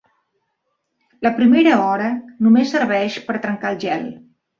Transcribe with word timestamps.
La 1.27 1.31
primera 1.39 1.75
hora 1.87 2.07
només 2.47 2.73
serveix 2.77 3.19
per 3.29 3.37
trencar 3.45 3.73
el 3.75 3.79
gel. 3.85 4.09